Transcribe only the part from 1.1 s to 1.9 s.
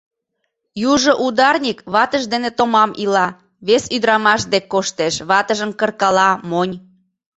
ударник